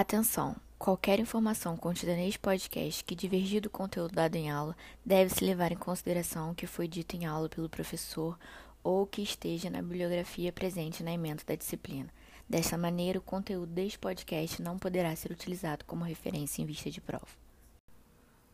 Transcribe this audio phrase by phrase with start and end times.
[0.00, 0.54] Atenção!
[0.78, 5.76] Qualquer informação contida neste podcast que divergir do conteúdo dado em aula deve-se levar em
[5.76, 8.38] consideração o que foi dito em aula pelo professor
[8.80, 12.08] ou que esteja na bibliografia presente na emenda da disciplina.
[12.48, 17.00] Desta maneira, o conteúdo deste podcast não poderá ser utilizado como referência em vista de
[17.00, 17.26] prova.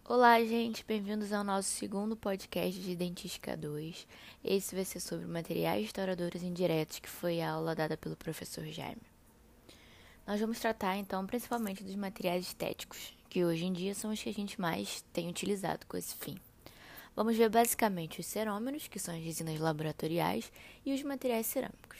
[0.09, 4.06] Olá, gente, bem-vindos ao nosso segundo podcast de Dentística 2.
[4.42, 9.14] Esse vai ser sobre materiais restauradores indiretos, que foi a aula dada pelo professor Jaime.
[10.27, 14.30] Nós vamos tratar então principalmente dos materiais estéticos, que hoje em dia são os que
[14.30, 16.38] a gente mais tem utilizado com esse fim.
[17.15, 20.51] Vamos ver basicamente os cerômeros, que são as resinas laboratoriais,
[20.84, 21.98] e os materiais cerâmicos.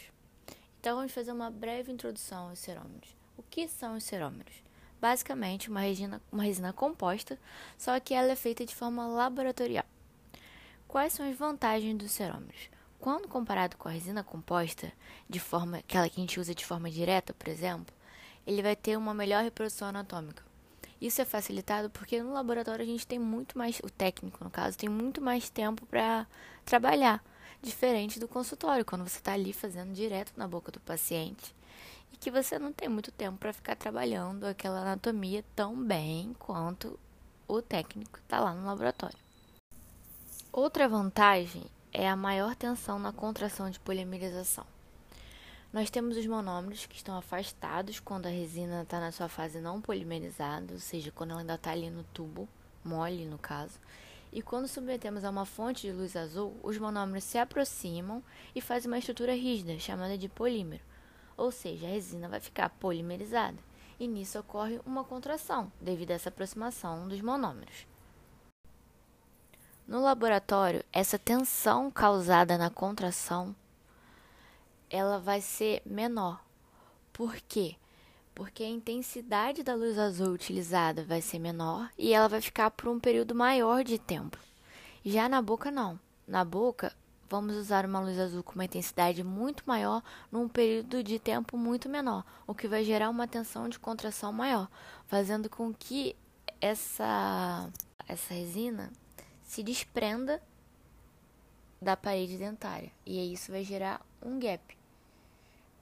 [0.80, 3.15] Então vamos fazer uma breve introdução aos cerômeros.
[3.37, 4.54] O que são os cerômeros?
[5.01, 7.38] Basicamente, uma resina, uma resina composta,
[7.77, 9.84] só que ela é feita de forma laboratorial.
[10.88, 12.70] Quais são as vantagens dos cerômeros?
[12.98, 14.91] Quando comparado com a resina composta,
[15.29, 17.95] de forma aquela que a gente usa de forma direta, por exemplo,
[18.47, 20.43] ele vai ter uma melhor reprodução anatômica.
[21.01, 24.79] Isso é facilitado porque no laboratório a gente tem muito mais, o técnico no caso,
[24.79, 26.27] tem muito mais tempo para
[26.65, 27.23] trabalhar,
[27.60, 31.55] diferente do consultório, quando você está ali fazendo direto na boca do paciente
[32.13, 36.99] e que você não tem muito tempo para ficar trabalhando aquela anatomia tão bem quanto
[37.49, 39.18] o técnico está lá no laboratório.
[40.52, 44.74] Outra vantagem é a maior tensão na contração de polimerização.
[45.75, 49.80] Nós temos os monômeros que estão afastados quando a resina está na sua fase não
[49.80, 52.49] polimerizada, ou seja, quando ela ainda está ali no tubo,
[52.85, 53.80] mole no caso.
[54.33, 58.23] E quando submetemos a uma fonte de luz azul, os monômeros se aproximam
[58.55, 60.85] e fazem uma estrutura rígida, chamada de polímero.
[61.37, 63.59] Ou seja, a resina vai ficar polimerizada.
[63.99, 67.84] E nisso ocorre uma contração, devido a essa aproximação dos monômeros.
[69.89, 73.56] No laboratório, essa tensão causada na contração
[74.94, 76.41] ela vai ser menor.
[77.12, 77.75] Por quê?
[78.32, 82.88] Porque a intensidade da luz azul utilizada vai ser menor e ela vai ficar por
[82.88, 84.38] um período maior de tempo.
[85.04, 85.99] Já na boca, não.
[86.28, 86.94] Na boca,
[87.28, 90.00] vamos usar uma luz azul com uma intensidade muito maior
[90.31, 94.69] num período de tempo muito menor, o que vai gerar uma tensão de contração maior,
[95.06, 96.15] fazendo com que
[96.60, 97.69] essa,
[98.06, 98.93] essa resina
[99.43, 100.41] se desprenda
[101.83, 102.93] da parede dentária.
[103.04, 104.84] E isso vai gerar um gap.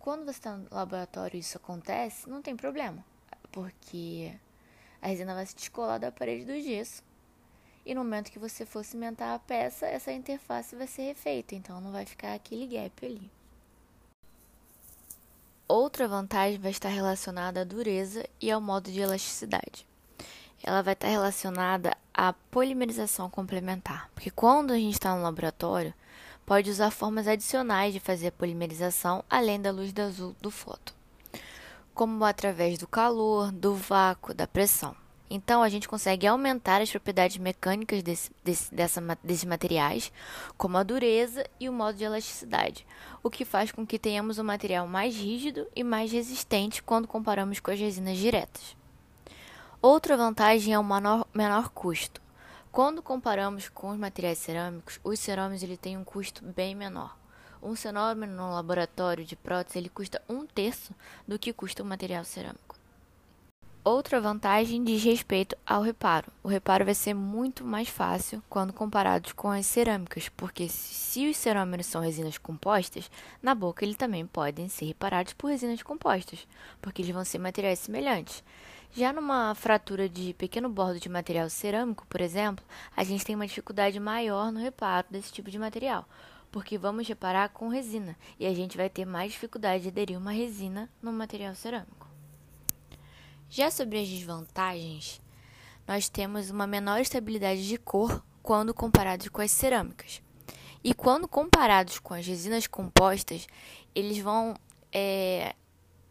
[0.02, 3.04] Quando você está no laboratório e isso acontece, não tem problema,
[3.52, 4.34] porque
[5.00, 7.04] a resina vai se descolar da parede do gesso.
[7.86, 11.80] E no momento que você for cimentar a peça, essa interface vai ser refeita, então
[11.80, 13.30] não vai ficar aquele gap ali.
[15.68, 19.86] Outra vantagem vai estar relacionada à dureza e ao modo de elasticidade.
[20.64, 25.94] Ela vai estar relacionada à polimerização complementar, porque quando a gente está no laboratório,
[26.46, 30.94] pode usar formas adicionais de fazer a polimerização além da luz do azul do foto,
[31.94, 34.94] como através do calor, do vácuo, da pressão.
[35.34, 40.12] Então, a gente consegue aumentar as propriedades mecânicas desse, desse, dessa, desses materiais,
[40.58, 42.86] como a dureza e o modo de elasticidade,
[43.22, 47.60] o que faz com que tenhamos um material mais rígido e mais resistente quando comparamos
[47.60, 48.76] com as resinas diretas.
[49.80, 52.20] Outra vantagem é o menor, menor custo.
[52.72, 57.14] Quando comparamos com os materiais cerâmicos, os cerâmicos ele tem um custo bem menor.
[57.62, 60.94] Um cerômero no laboratório de prótese ele custa um terço
[61.28, 62.74] do que custa o material cerâmico.
[63.84, 66.32] Outra vantagem diz respeito ao reparo.
[66.42, 71.36] O reparo vai ser muito mais fácil quando comparados com as cerâmicas, porque se os
[71.36, 73.10] cerâmicos são resinas compostas,
[73.42, 76.48] na boca eles também podem ser reparados por resinas compostas,
[76.80, 78.42] porque eles vão ser materiais semelhantes.
[78.94, 82.62] Já numa fratura de pequeno bordo de material cerâmico, por exemplo,
[82.94, 86.06] a gente tem uma dificuldade maior no reparo desse tipo de material,
[86.50, 90.30] porque vamos reparar com resina e a gente vai ter mais dificuldade de aderir uma
[90.30, 92.06] resina no material cerâmico.
[93.48, 95.22] Já sobre as desvantagens,
[95.88, 100.20] nós temos uma menor estabilidade de cor quando comparados com as cerâmicas.
[100.84, 103.46] E quando comparados com as resinas compostas,
[103.94, 104.54] eles vão
[104.92, 105.54] é,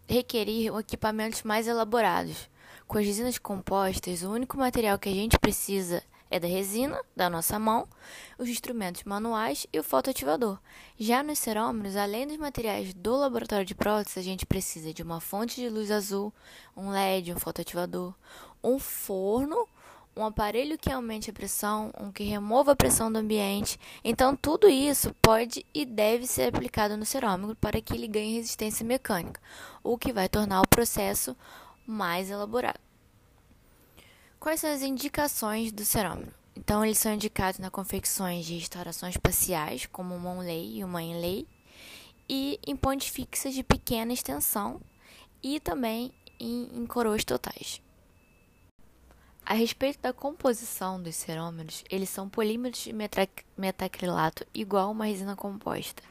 [0.07, 2.49] requerir equipamentos mais elaborados,
[2.91, 7.29] com as resinas compostas, o único material que a gente precisa é da resina, da
[7.29, 7.87] nossa mão,
[8.37, 10.59] os instrumentos manuais e o fotoativador.
[10.99, 15.21] Já nos cerômeros, além dos materiais do laboratório de prótese, a gente precisa de uma
[15.21, 16.33] fonte de luz azul,
[16.75, 18.13] um LED, um fotoativador,
[18.61, 19.65] um forno,
[20.13, 23.79] um aparelho que aumente a pressão, um que remova a pressão do ambiente.
[24.03, 28.85] Então, tudo isso pode e deve ser aplicado no cerâmico para que ele ganhe resistência
[28.85, 29.39] mecânica,
[29.81, 31.37] o que vai tornar o processo
[31.85, 32.79] mais elaborado.
[34.39, 36.33] Quais são as indicações do cerâmico?
[36.55, 41.47] Então, eles são indicados na confecções de restaurações parciais, como uma lei e uma inlay,
[42.27, 44.81] e em pontes fixas de pequena extensão,
[45.41, 47.81] e também e em coroas totais.
[49.45, 52.93] A respeito da composição dos cerâmicos, eles são polímeros de
[53.57, 56.03] metacrilato igual a uma resina composta.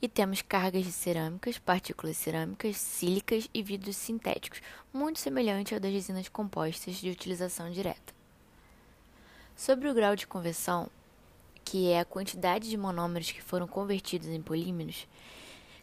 [0.00, 4.60] E temos cargas de cerâmicas, partículas cerâmicas, sílicas e vidros sintéticos,
[4.92, 8.12] muito semelhante ao das resinas compostas de utilização direta.
[9.56, 10.90] Sobre o grau de conversão,
[11.64, 15.06] que é a quantidade de monômeros que foram convertidos em polímeros,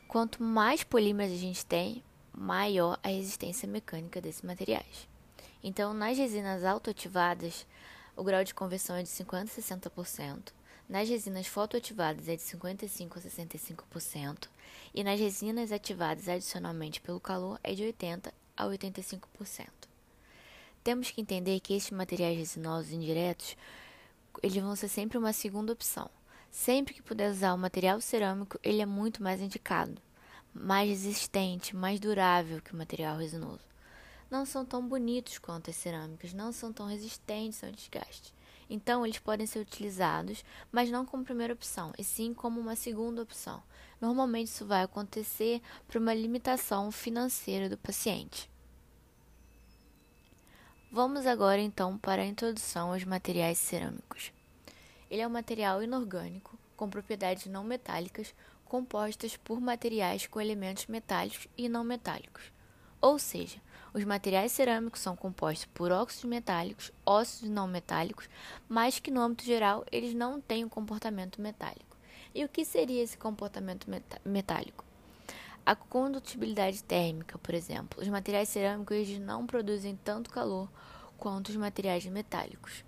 [0.08, 2.04] quanto mais polímeros a gente tem,
[2.34, 5.08] maior a resistência mecânica desses materiais.
[5.64, 7.66] Então, nas resinas autoativadas,
[8.16, 10.54] o grau de conversão é de 50% a 60%,
[10.92, 14.50] nas resinas fotoativadas é de 55% a 65%,
[14.94, 19.70] e nas resinas ativadas adicionalmente pelo calor é de 80% a 85%.
[20.84, 23.56] Temos que entender que estes materiais resinosos indiretos
[24.44, 26.10] eles vão ser sempre uma segunda opção.
[26.52, 30.02] Sempre que puder usar o material cerâmico, ele é muito mais indicado,
[30.54, 33.72] mais resistente, mais durável que o material resinoso
[34.30, 38.34] não são tão bonitos quanto as cerâmicas, não são tão resistentes ao desgaste.
[38.74, 43.22] Então, eles podem ser utilizados, mas não como primeira opção, e sim como uma segunda
[43.22, 43.62] opção.
[44.00, 48.50] Normalmente, isso vai acontecer por uma limitação financeira do paciente.
[50.90, 54.32] Vamos agora então para a introdução aos materiais cerâmicos.
[55.10, 58.34] Ele é um material inorgânico com propriedades não metálicas
[58.64, 62.54] compostas por materiais com elementos metálicos e não metálicos.
[63.02, 63.60] Ou seja,
[63.94, 68.30] os materiais cerâmicos são compostos por óxidos metálicos, óxidos não metálicos,
[68.70, 71.98] mas que no âmbito geral eles não têm um comportamento metálico.
[72.34, 73.88] E o que seria esse comportamento
[74.24, 74.86] metálico?
[75.66, 78.02] A condutibilidade térmica, por exemplo.
[78.02, 80.70] Os materiais cerâmicos eles não produzem tanto calor
[81.18, 82.86] quanto os materiais metálicos.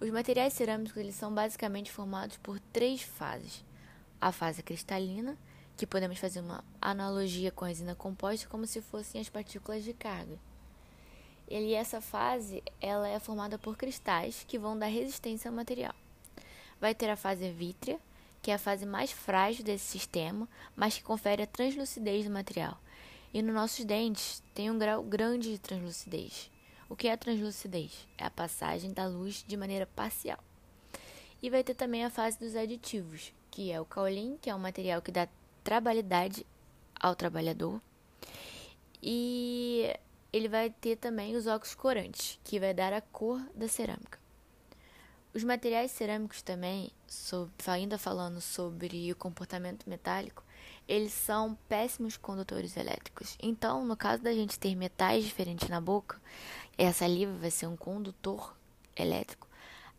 [0.00, 3.62] Os materiais cerâmicos eles são basicamente formados por três fases:
[4.18, 5.36] a fase cristalina,
[5.80, 9.94] que podemos fazer uma analogia com a resina composta como se fossem as partículas de
[9.94, 10.38] carga.
[11.48, 15.94] E essa fase ela é formada por cristais que vão dar resistência ao material.
[16.78, 17.98] Vai ter a fase vítrea,
[18.42, 20.46] que é a fase mais frágil desse sistema,
[20.76, 22.78] mas que confere a translucidez do material.
[23.32, 26.50] E nos nossos dentes tem um grau grande de translucidez.
[26.90, 28.06] O que é a translucidez?
[28.18, 30.44] É a passagem da luz de maneira parcial.
[31.42, 34.58] E vai ter também a fase dos aditivos, que é o caolin, que é um
[34.58, 35.26] material que dá
[35.62, 36.46] trabalhidade
[36.98, 37.80] ao trabalhador.
[39.02, 39.96] E
[40.32, 44.18] ele vai ter também os óxidos corantes, que vai dar a cor da cerâmica.
[45.32, 50.44] Os materiais cerâmicos também, sobre, ainda falando sobre o comportamento metálico,
[50.88, 53.36] eles são péssimos condutores elétricos.
[53.40, 56.20] Então, no caso da gente ter metais diferentes na boca,
[56.76, 58.56] essa saliva vai ser um condutor
[58.96, 59.46] elétrico,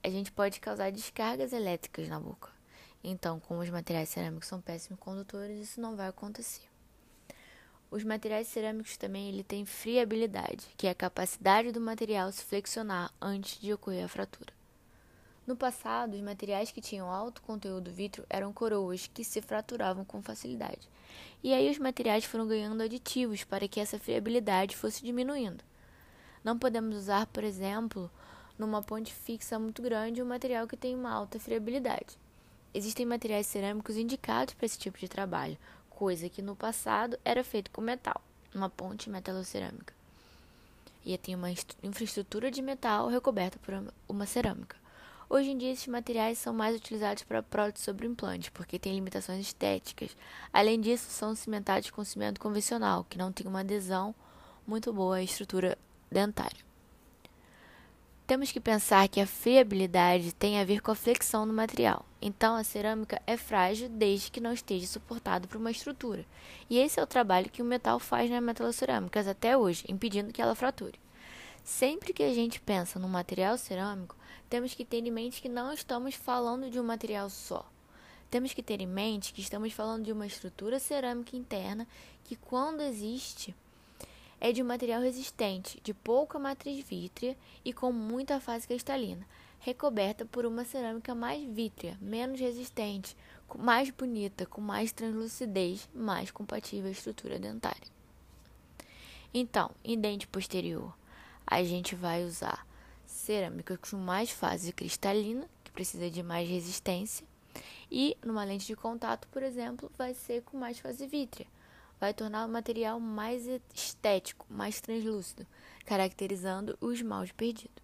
[0.04, 2.50] a gente pode causar descargas elétricas na boca.
[3.04, 6.72] Então, como os materiais cerâmicos são péssimos condutores, isso não vai acontecer.
[7.90, 13.12] Os materiais cerâmicos também ele tem friabilidade, que é a capacidade do material se flexionar
[13.20, 14.54] antes de ocorrer a fratura.
[15.46, 20.22] No passado, os materiais que tinham alto conteúdo vítreo eram coroas que se fraturavam com
[20.22, 20.88] facilidade.
[21.44, 25.64] E aí os materiais foram ganhando aditivos para que essa friabilidade fosse diminuindo.
[26.44, 28.10] Não podemos usar, por exemplo,
[28.58, 32.21] numa ponte fixa muito grande um material que tem uma alta friabilidade.
[32.74, 35.58] Existem materiais cerâmicos indicados para esse tipo de trabalho,
[35.90, 38.22] coisa que no passado era feito com metal,
[38.56, 39.94] uma ponte metalocerâmica.
[41.06, 41.52] E tem uma
[41.84, 43.74] infraestrutura de metal recoberta por
[44.08, 44.78] uma cerâmica.
[45.30, 49.40] Hoje em dia, esses materiais são mais utilizados para prótese sobre implante, porque têm limitações
[49.40, 50.16] estéticas.
[50.52, 54.14] Além disso, são cimentados com cimento convencional, que não tem uma adesão
[54.68, 55.78] muito boa à estrutura
[56.12, 56.71] dentária.
[58.26, 62.06] Temos que pensar que a friabilidade tem a ver com a flexão do material.
[62.22, 66.26] Então, a cerâmica é frágil desde que não esteja suportado por uma estrutura.
[66.70, 70.42] E esse é o trabalho que o metal faz nas metalocerâmicas até hoje, impedindo que
[70.42, 71.00] ela frature.
[71.64, 74.16] Sempre que a gente pensa no material cerâmico,
[74.50, 77.66] temos que ter em mente que não estamos falando de um material só.
[78.30, 81.86] Temos que ter em mente que estamos falando de uma estrutura cerâmica interna
[82.24, 83.54] que, quando existe,
[84.42, 89.24] é de material resistente, de pouca matriz vítrea e com muita fase cristalina,
[89.60, 93.16] recoberta por uma cerâmica mais vítrea, menos resistente,
[93.56, 97.88] mais bonita, com mais translucidez, mais compatível à estrutura dentária.
[99.32, 100.92] Então, em dente posterior,
[101.46, 102.66] a gente vai usar
[103.06, 107.28] cerâmica com mais fase cristalina, que precisa de mais resistência,
[107.92, 111.46] e numa lente de contato, por exemplo, vai ser com mais fase vítrea
[112.02, 115.46] vai tornar o material mais estético, mais translúcido,
[115.86, 117.80] caracterizando o esmalte perdido.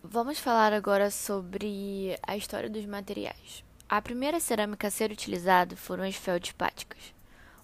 [0.00, 3.64] Vamos falar agora sobre a história dos materiais.
[3.88, 7.12] A primeira cerâmica a ser utilizada foram as feldspáticas.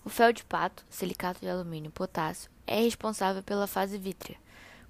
[0.04, 4.36] O feldspato, silicato de alumínio e potássio, é responsável pela fase vítrea.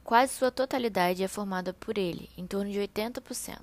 [0.02, 3.60] Quase sua totalidade é formada por ele, em torno de 80%.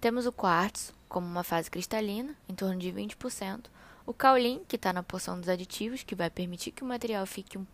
[0.00, 3.66] Temos o quartzo, como uma fase cristalina, em torno de 20%,
[4.06, 7.56] o caolin, que está na porção dos aditivos, que vai permitir que o material fique
[7.56, 7.66] um,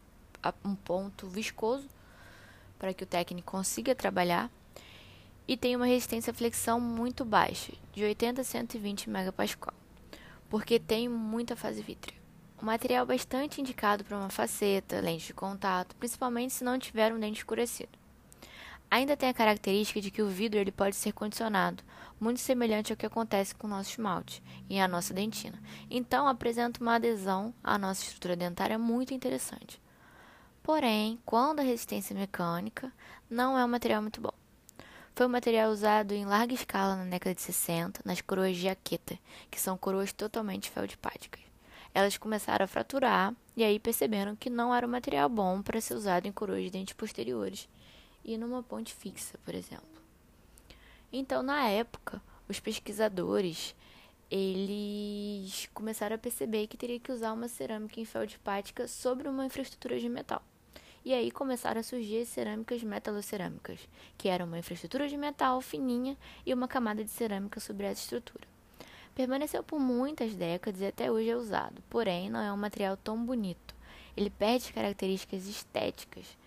[0.42, 1.88] a um ponto viscoso,
[2.78, 4.50] para que o técnico consiga trabalhar,
[5.46, 9.74] e tem uma resistência à flexão muito baixa, de 80 a 120 MPa,
[10.48, 12.18] porque tem muita fase vítrea.
[12.62, 17.18] Um material bastante indicado para uma faceta, lente de contato, principalmente se não tiver um
[17.18, 17.99] dente escurecido.
[18.90, 21.84] Ainda tem a característica de que o vidro ele pode ser condicionado,
[22.18, 25.62] muito semelhante ao que acontece com o nosso esmalte e a nossa dentina.
[25.88, 29.80] Então, apresenta uma adesão à nossa estrutura dentária muito interessante.
[30.60, 32.92] Porém, quando a resistência mecânica,
[33.30, 34.32] não é um material muito bom.
[35.14, 39.16] Foi um material usado em larga escala na década de 60 nas coroas de jaqueta,
[39.48, 41.50] que são coroas totalmente feldspáticas
[41.94, 45.94] elas começaram a fraturar e aí perceberam que não era um material bom para ser
[45.94, 47.68] usado em coroas de dentes posteriores
[48.24, 49.86] e numa ponte fixa, por exemplo.
[51.12, 53.74] Então, na época, os pesquisadores
[54.30, 59.98] eles começaram a perceber que teria que usar uma cerâmica em feldspática sobre uma infraestrutura
[59.98, 60.40] de metal.
[61.04, 63.80] E aí começaram a surgir as cerâmicas metalocerâmicas,
[64.16, 68.46] que eram uma infraestrutura de metal fininha e uma camada de cerâmica sobre essa estrutura.
[69.14, 73.24] Permaneceu por muitas décadas e até hoje é usado, porém não é um material tão
[73.24, 73.74] bonito.
[74.16, 76.38] Ele perde características estéticas,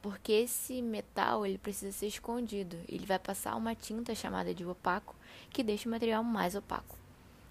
[0.00, 2.76] porque esse metal ele precisa ser escondido.
[2.88, 5.14] Ele vai passar uma tinta chamada de opaco,
[5.50, 6.96] que deixa o material mais opaco.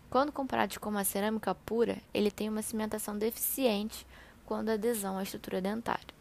[0.10, 4.08] Quando comparado com uma cerâmica pura, ele tem uma cimentação deficiente
[4.46, 6.18] quando adesão à estrutura dentária.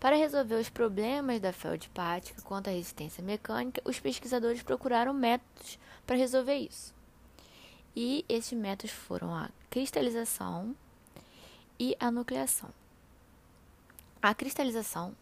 [0.00, 6.16] Para resolver os problemas da feldspática quanto à resistência mecânica, os pesquisadores procuraram métodos para
[6.16, 6.92] resolver isso.
[7.94, 10.74] E esses métodos foram a cristalização
[11.78, 12.70] e a nucleação.
[14.22, 15.16] A cristalização,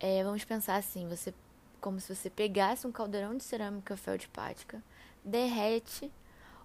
[0.00, 1.32] é, vamos pensar assim, você
[1.80, 4.82] como se você pegasse um caldeirão de cerâmica feldspática,
[5.24, 6.10] derrete,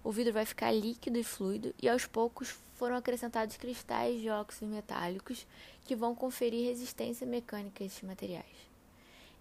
[0.02, 4.74] o vidro vai ficar líquido e fluido e aos poucos foram acrescentados cristais de óxidos
[4.74, 5.46] metálicos
[5.84, 8.72] que vão conferir resistência mecânica a esses materiais.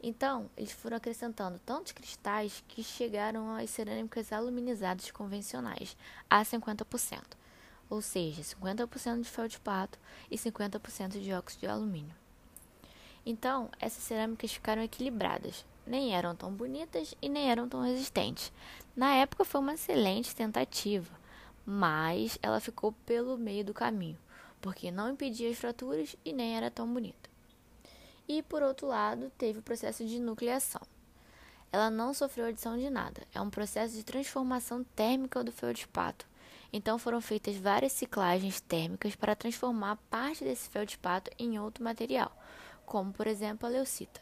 [0.04, 5.98] Então, eles foram acrescentando tantos cristais que chegaram às cerâmicas aluminizadas convencionais,
[6.30, 7.41] a 50%,
[7.92, 10.00] ou seja, 50% de feldspato
[10.32, 12.16] e 50% de óxido de alumínio.
[13.24, 18.52] Então, essas cerâmicas ficaram equilibradas, nem eram tão bonitas e nem eram tão resistentes.
[18.96, 21.14] Na época foi uma excelente tentativa,
[21.64, 24.18] mas ela ficou pelo meio do caminho,
[24.60, 27.30] porque não impedia as fraturas e nem era tão bonita
[28.38, 30.82] e, por outro lado, teve o processo de nucleação.
[31.72, 36.26] Ela não sofreu adição de nada, é um processo de transformação térmica do feldspato.
[36.74, 42.32] Então foram feitas várias ciclagens térmicas para transformar parte desse feldspato em outro material,
[42.86, 44.22] como por exemplo a leucita.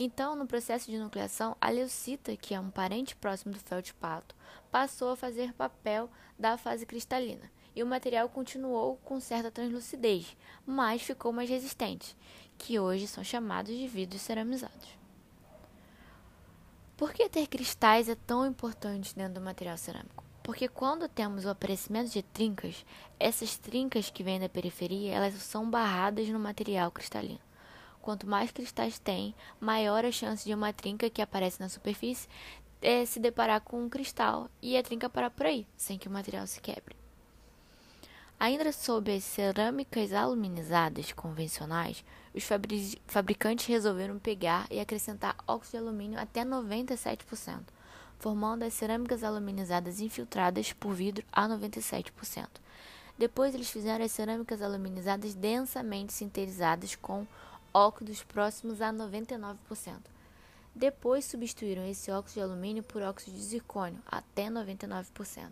[0.00, 4.32] Então, no processo de nucleação, a leucita, que é um parente próximo do feldspato,
[4.70, 11.02] passou a fazer papel da fase cristalina, e o material continuou com certa translucidez, mas
[11.02, 12.16] ficou mais resistente,
[12.56, 14.88] que hoje são chamados de vidros ceramizados.
[16.96, 20.27] Por que ter cristais é tão importante dentro do material cerâmico?
[20.48, 22.82] Porque quando temos o aparecimento de trincas,
[23.20, 27.38] essas trincas que vêm da periferia, elas são barradas no material cristalino.
[28.00, 32.26] Quanto mais cristais tem, maior a chance de uma trinca que aparece na superfície
[32.80, 36.10] é, se deparar com um cristal e a trinca parar por aí, sem que o
[36.10, 36.96] material se quebre.
[38.40, 42.02] Ainda sob as cerâmicas aluminizadas convencionais,
[42.34, 42.48] os
[43.06, 47.64] fabricantes resolveram pegar e acrescentar óxido de alumínio até 97%,
[48.18, 52.48] formando as cerâmicas aluminizadas infiltradas por vidro a 97%.
[53.16, 57.26] Depois, eles fizeram as cerâmicas aluminizadas densamente sintetizadas com
[57.72, 59.56] óxidos próximos a 99%.
[60.74, 65.50] Depois, substituíram esse óxido de alumínio por óxido de zircônio, até 99%.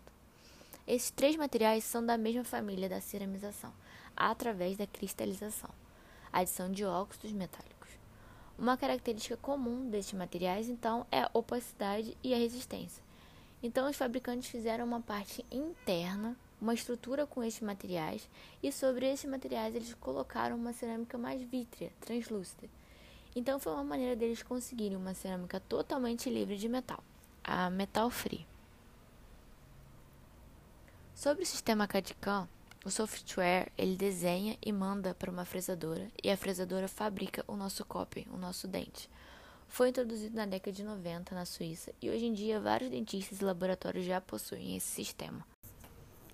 [0.87, 3.73] Esses três materiais são da mesma família da ceramização,
[4.15, 5.69] através da cristalização,
[6.31, 7.76] adição de óxidos metálicos.
[8.57, 13.03] Uma característica comum destes materiais, então, é a opacidade e a resistência.
[13.61, 18.27] Então, os fabricantes fizeram uma parte interna, uma estrutura com estes materiais,
[18.63, 22.67] e sobre esses materiais eles colocaram uma cerâmica mais vítrea, translúcida.
[23.35, 27.03] Então, foi uma maneira deles conseguirem uma cerâmica totalmente livre de metal,
[27.43, 28.47] a metal free.
[31.13, 32.47] Sobre o sistema CAD-CAM,
[32.87, 37.83] o software ele desenha e manda para uma fresadora e a fresadora fabrica o nosso
[37.83, 39.09] copy, o nosso dente.
[39.67, 43.43] Foi introduzido na década de 90 na Suíça e hoje em dia vários dentistas e
[43.43, 45.45] laboratórios já possuem esse sistema.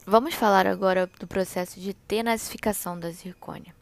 [0.06, 3.74] Vamos falar agora do processo de tenacificação da zircônia.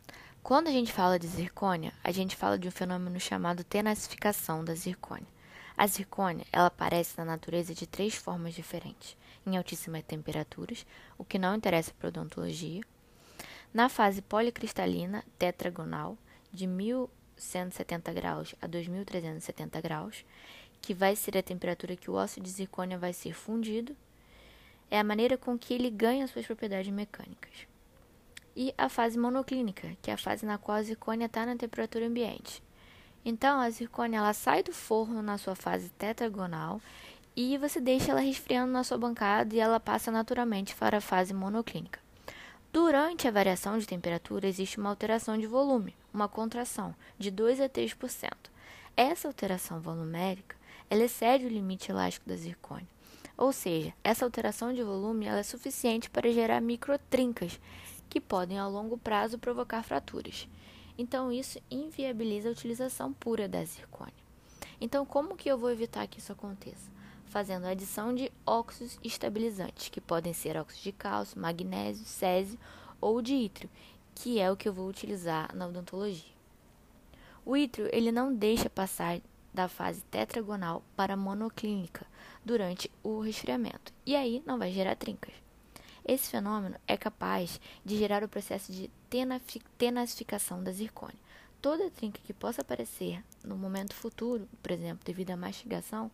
[0.41, 4.75] Quando a gente fala de zircônia, a gente fala de um fenômeno chamado tenacificação da
[4.75, 5.27] zircônia.
[5.75, 10.85] A zircônia, ela aparece na natureza de três formas diferentes: em altíssimas temperaturas,
[11.17, 12.81] o que não interessa para a odontologia,
[13.73, 16.17] na fase policristalina tetragonal,
[16.51, 20.25] de 1170 graus a 2370 graus,
[20.81, 23.95] que vai ser a temperatura que o óxido de zircônia vai ser fundido,
[24.89, 27.67] é a maneira com que ele ganha suas propriedades mecânicas.
[28.53, 32.05] E a fase monoclínica, que é a fase na qual a zircônia está na temperatura
[32.05, 32.61] ambiente.
[33.23, 36.81] Então, a zircônia ela sai do forno na sua fase tetragonal
[37.35, 41.33] e você deixa ela resfriando na sua bancada e ela passa naturalmente para a fase
[41.33, 41.99] monoclínica.
[42.71, 47.69] Durante a variação de temperatura, existe uma alteração de volume, uma contração, de 2 a
[47.69, 48.31] 3%.
[48.95, 50.55] Essa alteração volumérica
[50.89, 52.87] ela excede o limite elástico da zircônia.
[53.37, 57.59] Ou seja, essa alteração de volume ela é suficiente para gerar microtrincas,
[58.09, 60.49] que podem ao longo prazo provocar fraturas.
[60.97, 64.13] Então, isso inviabiliza a utilização pura da zircônia.
[64.81, 66.91] Então, como que eu vou evitar que isso aconteça?
[67.31, 72.59] Fazendo a adição de óxidos estabilizantes, que podem ser óxidos de cálcio, magnésio, césio
[72.99, 73.69] ou de ítrio,
[74.13, 76.29] que é o que eu vou utilizar na odontologia.
[77.45, 79.21] O ítrio ele não deixa passar
[79.53, 82.05] da fase tetragonal para monoclínica
[82.43, 85.33] durante o resfriamento, e aí não vai gerar trincas.
[86.05, 88.91] Esse fenômeno é capaz de gerar o processo de
[89.77, 91.19] tenacificação da zircônia,
[91.61, 96.11] toda trinca que possa aparecer no momento futuro, por exemplo, devido à mastigação,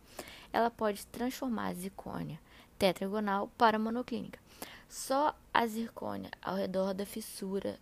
[0.52, 2.38] ela pode transformar a zircônia
[2.78, 4.38] tetragonal para monoclínica.
[4.88, 7.78] Só a zircônia ao redor da fissura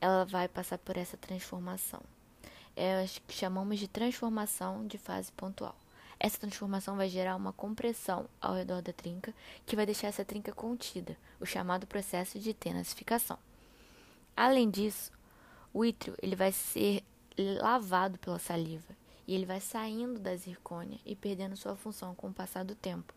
[0.00, 2.00] ela vai passar por essa transformação.
[2.74, 5.76] É o que chamamos de transformação de fase pontual.
[6.18, 9.34] Essa transformação vai gerar uma compressão ao redor da trinca,
[9.66, 13.38] que vai deixar essa trinca contida, o chamado processo de tenacificação.
[14.36, 15.10] Além disso,
[15.72, 17.02] o ítrio ele vai ser
[17.60, 19.00] lavado pela saliva
[19.30, 23.14] e ele vai saindo da zircônia e perdendo sua função com o passar do tempo.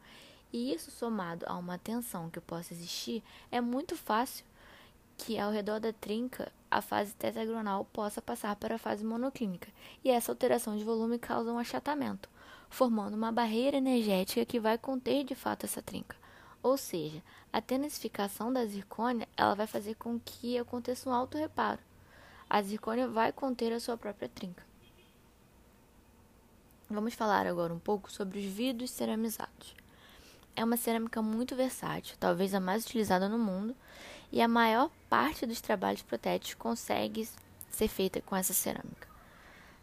[0.52, 4.46] E isso somado a uma tensão que possa existir, é muito fácil
[5.18, 9.70] que ao redor da trinca a fase tetragonal possa passar para a fase monoclínica,
[10.04, 12.30] e essa alteração de volume causa um achatamento,
[12.70, 16.16] formando uma barreira energética que vai conter de fato essa trinca.
[16.62, 21.80] Ou seja, a tenacificação da zircônia ela vai fazer com que aconteça um auto reparo
[22.50, 24.64] a zircônia vai conter a sua própria trinca.
[26.90, 29.76] Vamos falar agora um pouco sobre os vidros ceramizados.
[30.56, 33.76] É uma cerâmica muito versátil, talvez a mais utilizada no mundo,
[34.32, 37.28] e a maior parte dos trabalhos protéticos consegue
[37.70, 39.08] ser feita com essa cerâmica.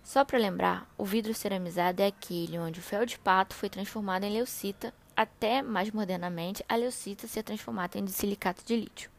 [0.04, 4.24] Só para lembrar, o vidro ceramizado é aquele onde o fel de pato foi transformado
[4.24, 9.10] em leucita, até mais modernamente a leucita ser transformada em silicato de lítio.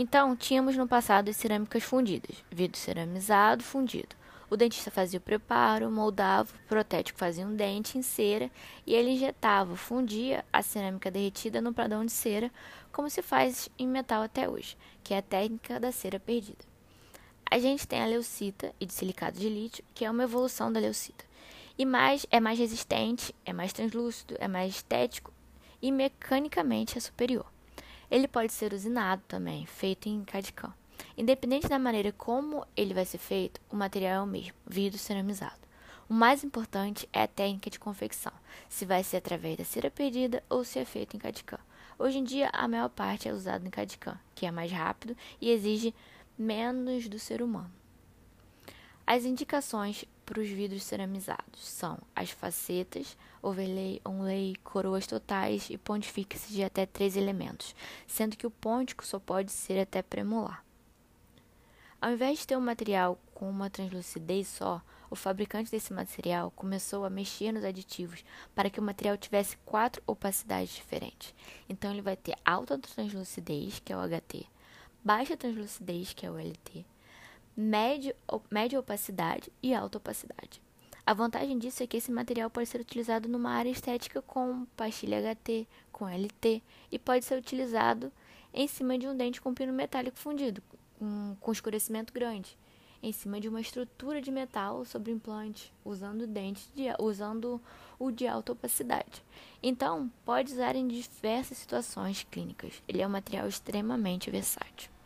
[0.00, 4.14] Então, tínhamos no passado as cerâmicas fundidas, vidro ceramizado fundido.
[4.48, 8.48] O dentista fazia o preparo, moldava, o protético fazia um dente em cera
[8.86, 12.48] e ele injetava, fundia a cerâmica derretida no pradão de cera,
[12.92, 16.64] como se faz em metal até hoje, que é a técnica da cera perdida.
[17.50, 20.78] A gente tem a leucita e de silicato de lítio, que é uma evolução da
[20.78, 21.24] leucita.
[21.76, 25.32] E mais é mais resistente, é mais translúcido, é mais estético
[25.82, 27.57] e mecanicamente é superior.
[28.10, 30.72] Ele pode ser usinado também, feito em CAD-CAM.
[31.16, 35.68] Independente da maneira como ele vai ser feito, o material é o mesmo, vidro ceramizado.
[36.08, 38.32] O mais importante é a técnica de confecção,
[38.68, 41.60] se vai ser através da cera perdida ou se é feito em CAD-CAM.
[41.98, 45.50] Hoje em dia, a maior parte é usada em CAD-CAM, que é mais rápido e
[45.50, 45.94] exige
[46.38, 47.70] menos do ser humano.
[49.06, 56.50] As indicações para os vidros ceramizados são as facetas, overlay, onlay, coroas totais e pontifixes
[56.50, 57.74] de até três elementos,
[58.06, 60.62] sendo que o pontico só pode ser até premolar.
[61.98, 67.06] Ao invés de ter um material com uma translucidez só, o fabricante desse material começou
[67.06, 68.22] a mexer nos aditivos
[68.54, 71.34] para que o material tivesse quatro opacidades diferentes.
[71.70, 74.46] Então ele vai ter alta translucidez, que é o HT,
[75.02, 76.84] baixa translucidez, que é o LT,
[77.60, 78.14] médio,
[78.48, 80.62] média opacidade e alta opacidade.
[81.04, 85.20] A vantagem disso é que esse material pode ser utilizado numa área estética com pastilha
[85.20, 88.12] HT, com LT e pode ser utilizado
[88.54, 90.62] em cima de um dente com pino metálico fundido,
[91.00, 92.56] com, com escurecimento grande,
[93.02, 97.60] em cima de uma estrutura de metal sobre implante, usando dente de, usando
[97.98, 99.24] o de alta opacidade.
[99.60, 102.80] Então, pode usar em diversas situações clínicas.
[102.86, 104.96] Ele é um material extremamente versátil.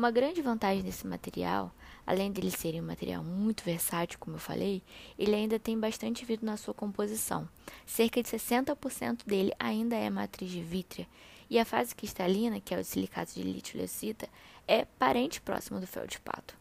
[0.00, 1.70] Uma grande vantagem desse material,
[2.06, 4.82] além dele ser um material muito versátil, como eu falei,
[5.18, 7.46] ele ainda tem bastante vidro na sua composição.
[7.84, 11.06] Cerca de 60% dele ainda é matriz de vítrea
[11.50, 14.26] E a fase cristalina, que é o silicato de lítio lecita,
[14.66, 16.56] é parente próximo do feldspato.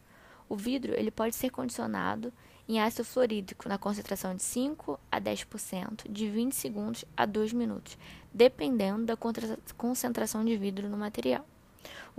[0.49, 2.33] O vidro ele pode ser condicionado
[2.67, 7.97] em ácido fluorídrico na concentração de 5 a 10%, de 20 segundos a 2 minutos,
[8.33, 9.17] dependendo da
[9.77, 11.45] concentração de vidro no material.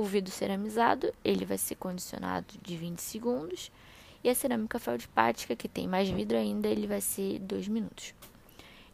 [0.01, 3.71] O vidro ceramizado ele vai ser condicionado de 20 segundos
[4.25, 8.15] e a cerâmica feldspática, que tem mais vidro ainda, ele vai ser 2 minutos.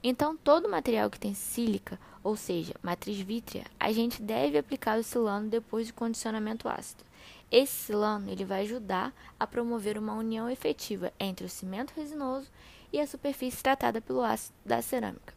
[0.03, 5.05] Então, todo material que tem sílica, ou seja, matriz vítrea, a gente deve aplicar o
[5.05, 7.05] silano depois do condicionamento ácido.
[7.53, 12.51] Esse silano ele vai ajudar a promover uma união efetiva entre o cimento resinoso
[12.93, 15.33] e a superfície tratada pelo ácido da cerâmica.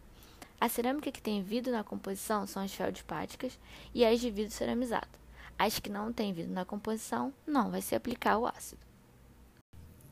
[0.60, 3.60] A cerâmica que tem vidro na composição são as feldspáticas
[3.93, 5.19] e as de vidro ceramizado.
[5.60, 8.82] As que não têm vidro na composição, não vai se aplicar o ácido.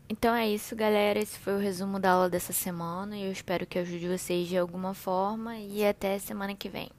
[0.09, 1.19] Então é isso, galera.
[1.19, 4.57] Esse foi o resumo da aula dessa semana e eu espero que ajude vocês de
[4.57, 6.89] alguma forma e até semana que vem.